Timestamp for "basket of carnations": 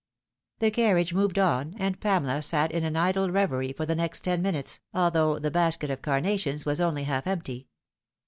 5.51-6.65